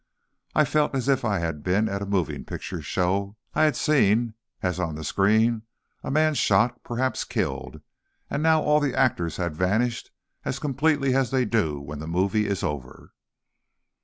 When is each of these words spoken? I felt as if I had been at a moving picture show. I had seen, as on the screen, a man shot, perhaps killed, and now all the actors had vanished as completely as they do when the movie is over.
I 0.55 0.65
felt 0.65 0.95
as 0.95 1.07
if 1.07 1.23
I 1.23 1.37
had 1.37 1.61
been 1.61 1.87
at 1.87 2.01
a 2.01 2.07
moving 2.07 2.43
picture 2.43 2.81
show. 2.81 3.37
I 3.53 3.65
had 3.65 3.75
seen, 3.75 4.33
as 4.63 4.79
on 4.79 4.95
the 4.95 5.03
screen, 5.03 5.61
a 6.01 6.09
man 6.09 6.33
shot, 6.33 6.81
perhaps 6.83 7.23
killed, 7.23 7.81
and 8.27 8.41
now 8.41 8.63
all 8.63 8.79
the 8.79 8.95
actors 8.97 9.37
had 9.37 9.55
vanished 9.55 10.09
as 10.43 10.57
completely 10.57 11.13
as 11.13 11.29
they 11.29 11.45
do 11.45 11.79
when 11.79 11.99
the 11.99 12.07
movie 12.07 12.47
is 12.47 12.63
over. 12.63 13.13